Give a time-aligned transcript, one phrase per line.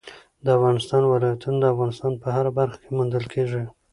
[0.43, 3.63] د افغانستان ولايتونه د افغانستان په هره برخه کې موندل کېږي.